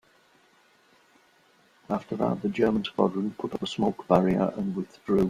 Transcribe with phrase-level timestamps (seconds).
[1.87, 5.19] After that the German squadron put up a smoke barrier and withdrew.